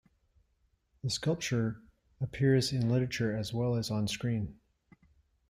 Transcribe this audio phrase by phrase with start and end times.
[1.03, 1.79] The sculpture
[2.19, 4.55] appears in literature as well as onscreen.